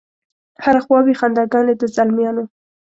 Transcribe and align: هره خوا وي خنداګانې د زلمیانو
هره 0.63 0.81
خوا 0.85 0.99
وي 1.05 1.13
خنداګانې 1.21 1.73
د 1.77 1.83
زلمیانو 1.95 2.43